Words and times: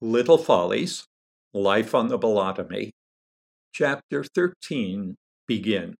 Little 0.00 0.38
Follies, 0.38 1.06
Life 1.52 1.94
on 1.94 2.08
the 2.08 2.18
Bolotomy, 2.18 2.90
chapter 3.72 4.24
13 4.24 5.14
begins. 5.46 5.96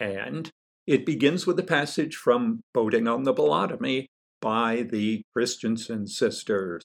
And 0.00 0.50
it 0.86 1.04
begins 1.04 1.46
with 1.46 1.58
a 1.58 1.62
passage 1.62 2.16
from 2.16 2.60
Boating 2.72 3.06
on 3.06 3.24
the 3.24 3.34
Bolotomy 3.34 4.06
by 4.40 4.82
the 4.82 5.22
Christensen 5.34 6.06
sisters. 6.06 6.82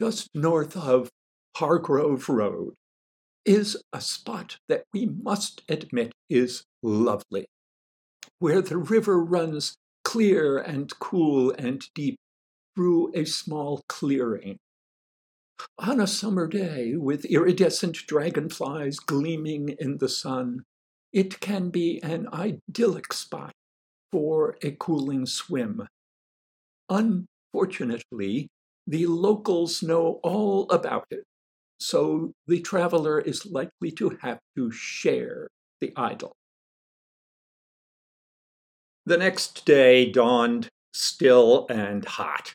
Just 0.00 0.28
north 0.34 0.76
of 0.76 1.08
Hargrove 1.56 2.28
Road 2.28 2.74
is 3.44 3.76
a 3.92 4.00
spot 4.00 4.58
that 4.68 4.84
we 4.92 5.06
must 5.06 5.62
admit 5.68 6.12
is 6.28 6.64
lovely, 6.82 7.46
where 8.38 8.60
the 8.60 8.78
river 8.78 9.22
runs 9.22 9.74
clear 10.04 10.58
and 10.58 10.92
cool 10.98 11.50
and 11.58 11.82
deep 11.94 12.16
through 12.74 13.12
a 13.14 13.24
small 13.24 13.82
clearing. 13.88 14.58
On 15.78 16.00
a 16.00 16.06
summer 16.06 16.46
day, 16.46 16.94
with 16.96 17.24
iridescent 17.24 17.96
dragonflies 18.06 18.98
gleaming 18.98 19.70
in 19.78 19.98
the 19.98 20.08
sun, 20.08 20.64
it 21.12 21.40
can 21.40 21.70
be 21.70 22.02
an 22.02 22.28
idyllic 22.32 23.12
spot 23.12 23.52
for 24.10 24.56
a 24.62 24.72
cooling 24.72 25.26
swim. 25.26 25.86
Unfortunately, 26.88 28.48
the 28.86 29.06
locals 29.06 29.82
know 29.82 30.20
all 30.22 30.68
about 30.70 31.06
it, 31.10 31.24
so 31.78 32.32
the 32.46 32.60
traveler 32.60 33.20
is 33.20 33.46
likely 33.46 33.90
to 33.92 34.18
have 34.20 34.38
to 34.56 34.70
share 34.70 35.48
the 35.80 35.92
idyll. 35.96 36.32
The 39.06 39.18
next 39.18 39.64
day 39.64 40.10
dawned 40.10 40.68
still 40.92 41.66
and 41.68 42.04
hot. 42.04 42.54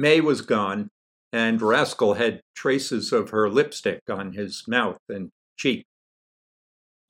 May 0.00 0.22
was 0.22 0.40
gone, 0.40 0.88
and 1.30 1.60
Rascal 1.60 2.14
had 2.14 2.40
traces 2.54 3.12
of 3.12 3.28
her 3.30 3.50
lipstick 3.50 4.00
on 4.08 4.32
his 4.32 4.64
mouth 4.66 4.96
and 5.10 5.28
cheek. 5.58 5.84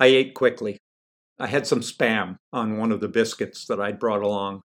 I 0.00 0.06
ate 0.06 0.34
quickly. 0.34 0.78
I 1.38 1.46
had 1.46 1.68
some 1.68 1.82
spam 1.82 2.38
on 2.52 2.78
one 2.78 2.90
of 2.90 2.98
the 2.98 3.06
biscuits 3.06 3.64
that 3.66 3.80
I'd 3.80 4.00
brought 4.00 4.22
along. 4.22 4.62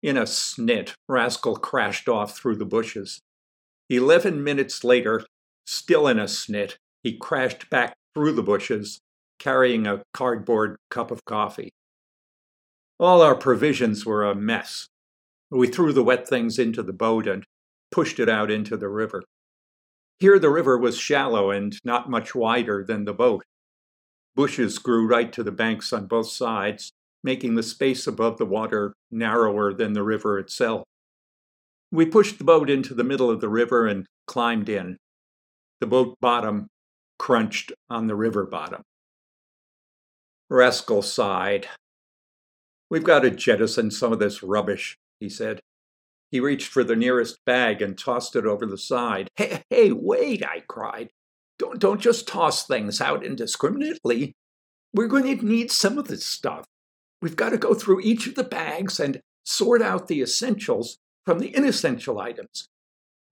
In 0.00 0.16
a 0.16 0.22
snit, 0.22 0.92
Rascal 1.08 1.56
crashed 1.56 2.08
off 2.08 2.36
through 2.36 2.54
the 2.54 2.64
bushes. 2.64 3.20
Eleven 3.90 4.44
minutes 4.44 4.84
later, 4.84 5.26
still 5.66 6.06
in 6.06 6.20
a 6.20 6.26
snit, 6.26 6.76
he 7.02 7.18
crashed 7.18 7.68
back 7.68 7.96
through 8.14 8.34
the 8.34 8.44
bushes, 8.44 9.00
carrying 9.40 9.88
a 9.88 10.04
cardboard 10.14 10.76
cup 10.88 11.10
of 11.10 11.24
coffee. 11.24 11.70
All 13.00 13.22
our 13.22 13.34
provisions 13.34 14.06
were 14.06 14.24
a 14.24 14.36
mess. 14.36 14.86
We 15.50 15.66
threw 15.66 15.92
the 15.92 16.04
wet 16.04 16.28
things 16.28 16.60
into 16.60 16.84
the 16.84 16.92
boat 16.92 17.26
and 17.26 17.44
pushed 17.90 18.18
it 18.18 18.28
out 18.28 18.50
into 18.50 18.76
the 18.76 18.88
river. 18.88 19.22
Here 20.18 20.38
the 20.38 20.50
river 20.50 20.78
was 20.78 20.96
shallow 20.96 21.50
and 21.50 21.78
not 21.84 22.10
much 22.10 22.34
wider 22.34 22.84
than 22.84 23.04
the 23.04 23.12
boat. 23.12 23.44
Bushes 24.34 24.78
grew 24.78 25.06
right 25.06 25.32
to 25.32 25.42
the 25.42 25.52
banks 25.52 25.92
on 25.92 26.06
both 26.06 26.28
sides, 26.28 26.92
making 27.22 27.54
the 27.54 27.62
space 27.62 28.06
above 28.06 28.38
the 28.38 28.46
water 28.46 28.94
narrower 29.10 29.72
than 29.72 29.92
the 29.92 30.02
river 30.02 30.38
itself. 30.38 30.84
We 31.90 32.06
pushed 32.06 32.38
the 32.38 32.44
boat 32.44 32.68
into 32.68 32.94
the 32.94 33.04
middle 33.04 33.30
of 33.30 33.40
the 33.40 33.48
river 33.48 33.86
and 33.86 34.06
climbed 34.26 34.68
in. 34.68 34.96
The 35.80 35.86
boat 35.86 36.16
bottom 36.20 36.68
crunched 37.18 37.72
on 37.88 38.06
the 38.06 38.14
river 38.14 38.44
bottom. 38.44 38.82
Rascal 40.48 41.02
sighed. 41.02 41.68
We've 42.90 43.04
got 43.04 43.20
to 43.20 43.30
jettison 43.30 43.90
some 43.90 44.12
of 44.12 44.18
this 44.18 44.42
rubbish, 44.42 44.96
he 45.18 45.28
said. 45.28 45.60
He 46.30 46.40
reached 46.40 46.68
for 46.68 46.82
the 46.82 46.96
nearest 46.96 47.38
bag 47.44 47.80
and 47.80 47.96
tossed 47.96 48.36
it 48.36 48.46
over 48.46 48.66
the 48.66 48.78
side. 48.78 49.28
Hey, 49.36 49.62
hey, 49.70 49.92
wait, 49.92 50.44
I 50.44 50.60
cried. 50.66 51.10
Don't, 51.58 51.78
don't 51.78 52.00
just 52.00 52.26
toss 52.26 52.66
things 52.66 53.00
out 53.00 53.24
indiscriminately. 53.24 54.34
We're 54.92 55.06
going 55.06 55.38
to 55.38 55.44
need 55.44 55.70
some 55.70 55.98
of 55.98 56.08
this 56.08 56.26
stuff. 56.26 56.66
We've 57.22 57.36
got 57.36 57.50
to 57.50 57.58
go 57.58 57.74
through 57.74 58.00
each 58.00 58.26
of 58.26 58.34
the 58.34 58.44
bags 58.44 59.00
and 59.00 59.20
sort 59.44 59.80
out 59.80 60.08
the 60.08 60.20
essentials 60.20 60.98
from 61.24 61.38
the 61.38 61.54
inessential 61.54 62.18
items. 62.18 62.68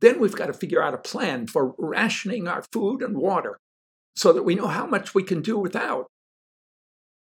Then 0.01 0.21
we've 0.21 0.37
got 0.37 0.47
to 0.47 0.53
figure 0.53 0.83
out 0.83 0.95
a 0.95 0.99
plan 0.99 1.47
for 1.47 1.75
rationing 1.79 2.49
our 2.49 2.63
food 2.73 3.03
and 3.03 3.17
water 3.17 3.59
so 4.17 4.33
that 4.33 4.43
we 4.43 4.55
know 4.55 4.69
how 4.69 4.87
much 4.87 5.15
we 5.15 5.23
can 5.23 5.43
do 5.43 5.59
without. 5.59 6.07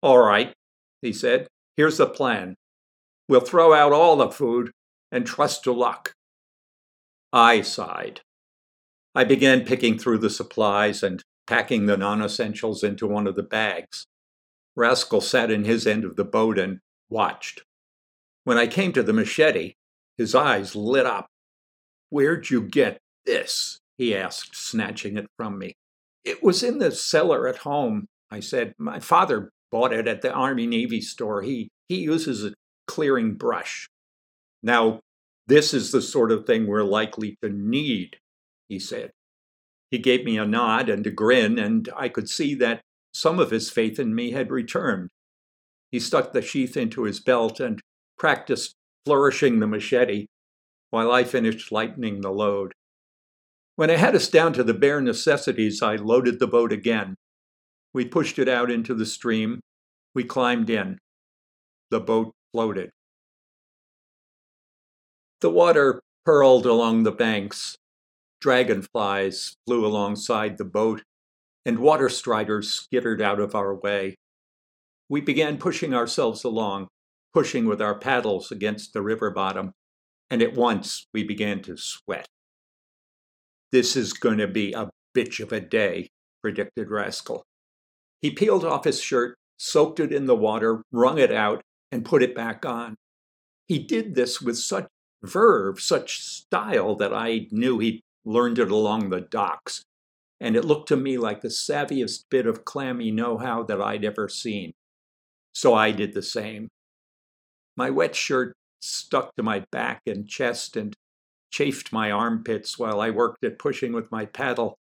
All 0.01 0.19
right, 0.19 0.53
he 1.01 1.11
said. 1.11 1.47
Here's 1.77 1.97
the 1.97 2.07
plan. 2.07 2.55
We'll 3.27 3.41
throw 3.41 3.73
out 3.73 3.91
all 3.91 4.15
the 4.17 4.29
food 4.29 4.71
and 5.15 5.25
trust 5.25 5.63
to 5.63 5.71
luck. 5.71 6.13
I 7.31 7.61
sighed. 7.61 8.19
I 9.15 9.23
began 9.23 9.63
picking 9.63 9.97
through 9.97 10.17
the 10.17 10.29
supplies 10.29 11.01
and 11.01 11.23
packing 11.47 11.85
the 11.85 11.95
non 11.95 12.21
essentials 12.21 12.83
into 12.83 13.07
one 13.07 13.25
of 13.25 13.35
the 13.35 13.43
bags. 13.43 14.07
Rascal 14.75 15.21
sat 15.21 15.49
in 15.49 15.63
his 15.63 15.87
end 15.87 16.03
of 16.03 16.17
the 16.17 16.25
boat 16.25 16.59
and 16.59 16.79
watched. 17.09 17.63
When 18.43 18.57
I 18.57 18.67
came 18.67 18.91
to 18.91 19.03
the 19.03 19.13
machete, 19.13 19.75
his 20.17 20.35
eyes 20.35 20.75
lit 20.75 21.05
up. 21.05 21.27
Where'd 22.09 22.49
you 22.49 22.61
get 22.61 22.99
this? 23.25 23.79
he 23.97 24.13
asked, 24.13 24.53
snatching 24.53 25.17
it 25.17 25.27
from 25.37 25.57
me. 25.57 25.75
It 26.25 26.43
was 26.43 26.61
in 26.61 26.79
the 26.79 26.91
cellar 26.91 27.47
at 27.47 27.59
home, 27.59 28.07
I 28.29 28.41
said. 28.41 28.73
My 28.77 28.99
father 28.99 29.49
bought 29.71 29.93
it 29.93 30.09
at 30.09 30.21
the 30.21 30.33
Army 30.33 30.67
Navy 30.67 30.99
store. 30.99 31.41
He, 31.41 31.69
he 31.87 31.99
uses 31.99 32.43
a 32.43 32.53
clearing 32.85 33.35
brush. 33.35 33.87
Now, 34.61 34.99
this 35.47 35.73
is 35.73 35.91
the 35.91 36.01
sort 36.01 36.31
of 36.31 36.45
thing 36.45 36.67
we're 36.67 36.83
likely 36.83 37.37
to 37.41 37.49
need, 37.49 38.17
he 38.67 38.79
said. 38.79 39.11
He 39.91 39.97
gave 39.99 40.25
me 40.25 40.37
a 40.37 40.45
nod 40.45 40.89
and 40.89 41.05
a 41.05 41.11
grin, 41.11 41.59
and 41.59 41.87
I 41.95 42.09
could 42.09 42.29
see 42.29 42.55
that 42.55 42.81
some 43.13 43.39
of 43.39 43.51
his 43.51 43.69
faith 43.69 43.99
in 43.99 44.13
me 44.13 44.31
had 44.31 44.51
returned. 44.51 45.09
He 45.91 45.99
stuck 45.99 46.33
the 46.33 46.41
sheath 46.41 46.75
into 46.75 47.03
his 47.03 47.19
belt 47.19 47.59
and 47.59 47.81
practiced 48.17 48.75
flourishing 49.05 49.59
the 49.59 49.67
machete 49.67 50.25
while 50.89 51.11
I 51.11 51.23
finished 51.23 51.71
lightening 51.71 52.21
the 52.21 52.31
load. 52.31 52.73
When 53.75 53.89
I 53.89 53.97
had 53.97 54.15
us 54.15 54.29
down 54.29 54.53
to 54.53 54.63
the 54.63 54.73
bare 54.73 55.01
necessities, 55.01 55.81
I 55.81 55.95
loaded 55.95 56.39
the 56.39 56.47
boat 56.47 56.71
again. 56.71 57.15
We 57.93 58.05
pushed 58.05 58.39
it 58.39 58.49
out 58.49 58.71
into 58.71 58.93
the 58.93 59.05
stream. 59.05 59.59
We 60.13 60.23
climbed 60.23 60.69
in. 60.69 60.97
The 61.91 61.99
boat 61.99 62.33
floated. 62.51 62.89
The 65.41 65.49
water 65.49 66.01
purled 66.25 66.65
along 66.65 67.03
the 67.03 67.11
banks. 67.11 67.77
Dragonflies 68.41 69.55
flew 69.65 69.85
alongside 69.85 70.57
the 70.57 70.65
boat, 70.65 71.03
and 71.65 71.79
water 71.79 72.09
striders 72.09 72.71
skittered 72.71 73.21
out 73.21 73.39
of 73.39 73.55
our 73.55 73.73
way. 73.73 74.15
We 75.09 75.21
began 75.21 75.57
pushing 75.57 75.93
ourselves 75.93 76.43
along, 76.43 76.87
pushing 77.33 77.65
with 77.65 77.81
our 77.81 77.95
paddles 77.95 78.51
against 78.51 78.93
the 78.93 79.01
river 79.01 79.29
bottom, 79.29 79.71
and 80.29 80.41
at 80.41 80.55
once 80.55 81.05
we 81.13 81.23
began 81.23 81.61
to 81.63 81.77
sweat. 81.77 82.27
This 83.71 83.95
is 83.95 84.13
going 84.13 84.37
to 84.37 84.47
be 84.47 84.73
a 84.73 84.89
bitch 85.15 85.39
of 85.39 85.51
a 85.51 85.59
day, 85.59 86.09
predicted 86.41 86.89
Rascal. 86.89 87.43
He 88.21 88.31
peeled 88.31 88.63
off 88.63 88.85
his 88.85 89.01
shirt, 89.01 89.35
soaked 89.57 89.99
it 89.99 90.11
in 90.11 90.25
the 90.25 90.35
water, 90.35 90.81
wrung 90.91 91.17
it 91.17 91.31
out, 91.31 91.61
and 91.91 92.05
put 92.05 92.23
it 92.23 92.35
back 92.35 92.65
on. 92.65 92.95
He 93.67 93.79
did 93.79 94.15
this 94.15 94.41
with 94.41 94.57
such 94.57 94.87
verve, 95.25 95.79
such 95.79 96.21
style 96.21 96.95
that 96.95 97.13
I 97.13 97.47
knew 97.51 97.79
he'd 97.79 98.01
learned 98.23 98.59
it 98.59 98.71
along 98.71 99.09
the 99.09 99.21
docks. 99.21 99.83
And 100.39 100.55
it 100.55 100.65
looked 100.65 100.89
to 100.89 100.97
me 100.97 101.17
like 101.17 101.41
the 101.41 101.47
savviest 101.47 102.25
bit 102.29 102.45
of 102.45 102.65
clammy 102.65 103.11
know 103.11 103.37
how 103.37 103.63
that 103.63 103.81
I'd 103.81 104.03
ever 104.03 104.27
seen. 104.27 104.73
So 105.53 105.73
I 105.73 105.91
did 105.91 106.13
the 106.13 106.21
same. 106.21 106.67
My 107.77 107.89
wet 107.89 108.15
shirt 108.15 108.53
stuck 108.81 109.35
to 109.35 109.43
my 109.43 109.63
back 109.71 110.01
and 110.05 110.27
chest 110.27 110.75
and 110.75 110.93
chafed 111.51 111.93
my 111.93 112.11
armpits 112.11 112.77
while 112.77 112.99
I 112.99 113.09
worked 113.09 113.43
at 113.45 113.59
pushing 113.59 113.93
with 113.93 114.11
my 114.11 114.25
paddle. 114.25 114.75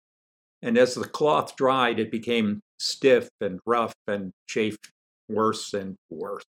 And 0.61 0.77
as 0.77 0.95
the 0.95 1.07
cloth 1.07 1.55
dried, 1.55 1.99
it 1.99 2.11
became 2.11 2.59
stiff 2.77 3.29
and 3.39 3.59
rough 3.65 3.93
and 4.07 4.31
chafed 4.47 4.91
worse 5.29 5.73
and 5.73 5.95
worse. 6.09 6.43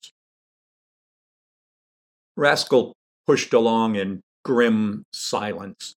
Rascal 2.36 2.94
pushed 3.26 3.52
along 3.52 3.96
in 3.96 4.20
grim 4.44 5.04
silence. 5.12 5.94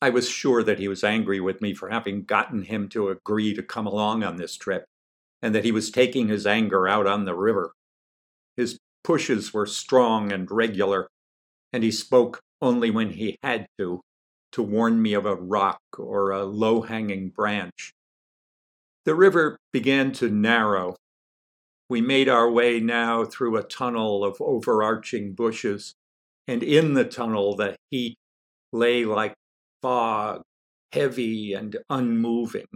I 0.00 0.10
was 0.10 0.28
sure 0.28 0.62
that 0.62 0.78
he 0.78 0.88
was 0.88 1.02
angry 1.02 1.40
with 1.40 1.60
me 1.60 1.74
for 1.74 1.88
having 1.88 2.24
gotten 2.24 2.62
him 2.62 2.88
to 2.90 3.08
agree 3.08 3.54
to 3.54 3.62
come 3.62 3.86
along 3.86 4.22
on 4.22 4.36
this 4.36 4.56
trip, 4.56 4.84
and 5.42 5.54
that 5.54 5.64
he 5.64 5.72
was 5.72 5.90
taking 5.90 6.28
his 6.28 6.46
anger 6.46 6.86
out 6.86 7.06
on 7.06 7.24
the 7.24 7.34
river. 7.34 7.72
His 8.56 8.78
pushes 9.02 9.52
were 9.52 9.66
strong 9.66 10.32
and 10.32 10.50
regular, 10.50 11.08
and 11.72 11.82
he 11.82 11.90
spoke 11.90 12.40
only 12.60 12.90
when 12.90 13.10
he 13.10 13.38
had 13.42 13.66
to, 13.78 14.00
to 14.52 14.62
warn 14.62 15.02
me 15.02 15.14
of 15.14 15.26
a 15.26 15.34
rock 15.34 15.80
or 15.96 16.30
a 16.30 16.44
low 16.44 16.82
hanging 16.82 17.30
branch. 17.30 17.92
The 19.04 19.14
river 19.14 19.58
began 19.72 20.12
to 20.12 20.28
narrow. 20.28 20.96
We 21.88 22.00
made 22.00 22.28
our 22.28 22.50
way 22.50 22.80
now 22.80 23.24
through 23.24 23.56
a 23.56 23.62
tunnel 23.62 24.24
of 24.24 24.36
overarching 24.40 25.32
bushes 25.32 25.94
and 26.48 26.62
in 26.62 26.94
the 26.94 27.04
tunnel 27.04 27.54
the 27.54 27.76
heat 27.90 28.16
lay 28.72 29.04
like 29.04 29.34
fog, 29.82 30.42
heavy 30.92 31.52
and 31.52 31.76
unmoving. 31.90 32.66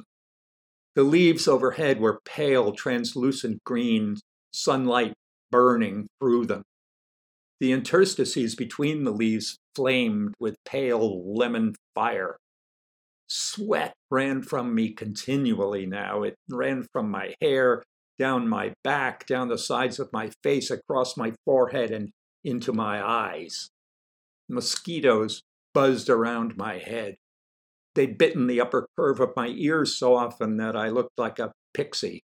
The 0.94 1.02
leaves 1.02 1.48
overhead 1.48 1.98
were 1.98 2.20
pale, 2.24 2.72
translucent 2.72 3.64
green, 3.64 4.16
sunlight 4.52 5.14
burning 5.50 6.08
through 6.20 6.46
them. 6.46 6.62
The 7.60 7.72
interstices 7.72 8.54
between 8.54 9.04
the 9.04 9.10
leaves 9.10 9.56
flamed 9.74 10.34
with 10.38 10.56
pale 10.66 11.34
lemon 11.34 11.74
fire. 11.94 12.36
Sweat 13.28 13.94
ran 14.10 14.42
from 14.42 14.74
me 14.74 14.92
continually 14.92 15.86
now. 15.86 16.24
It 16.24 16.34
ran 16.50 16.86
from 16.92 17.10
my 17.10 17.34
hair, 17.40 17.82
down 18.18 18.46
my 18.48 18.74
back, 18.84 19.26
down 19.26 19.48
the 19.48 19.56
sides 19.56 19.98
of 19.98 20.12
my 20.12 20.30
face, 20.42 20.70
across 20.70 21.16
my 21.16 21.32
forehead, 21.46 21.90
and 21.90 22.10
into 22.44 22.72
my 22.72 23.04
eyes. 23.04 23.70
Mosquitoes 24.48 25.42
buzzed 25.74 26.10
around 26.10 26.56
my 26.56 26.78
head. 26.78 27.16
They'd 27.94 28.18
bitten 28.18 28.46
the 28.46 28.60
upper 28.60 28.88
curve 28.96 29.20
of 29.20 29.36
my 29.36 29.48
ears 29.48 29.96
so 29.96 30.14
often 30.14 30.56
that 30.56 30.76
I 30.76 30.88
looked 30.88 31.18
like 31.18 31.38
a 31.38 31.52
pixie. 31.74 32.22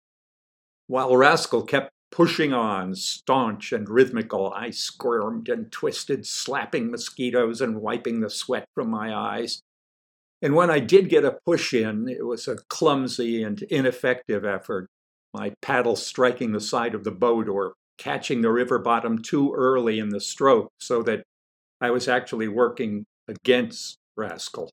While 0.88 1.16
Rascal 1.16 1.64
kept 1.64 1.92
pushing 2.12 2.52
on, 2.52 2.96
staunch 2.96 3.72
and 3.72 3.88
rhythmical, 3.88 4.52
I 4.54 4.72
squirmed 4.72 5.50
and 5.50 5.72
twisted, 5.72 6.26
slapping 6.26 6.92
mosquitoes 6.92 7.62
and 7.62 7.82
wiping 7.82 8.20
the 8.20 8.30
sweat 8.30 8.66
from 8.76 8.90
my 8.90 9.16
eyes. 9.16 9.62
And 10.42 10.56
when 10.56 10.70
I 10.70 10.80
did 10.80 11.10
get 11.10 11.24
a 11.24 11.38
push 11.46 11.74
in, 11.74 12.10
it 12.10 12.26
was 12.26 12.48
a 12.48 12.58
clumsy 12.68 13.44
and 13.44 13.62
ineffective 13.64 14.44
effort, 14.44 14.88
my 15.34 15.54
paddle 15.62 15.96
striking 15.96 16.52
the 16.52 16.60
side 16.60 16.96
of 16.96 17.04
the 17.04 17.12
boat 17.12 17.48
or 17.48 17.76
catching 17.98 18.42
the 18.42 18.52
river 18.52 18.80
bottom 18.80 19.22
too 19.22 19.54
early 19.54 20.00
in 20.00 20.10
the 20.10 20.20
stroke 20.20 20.72
so 20.80 21.04
that 21.04 21.24
I 21.80 21.92
was 21.92 22.08
actually 22.08 22.48
working 22.48 23.06
against 23.28 23.98
Rascal. 24.16 24.70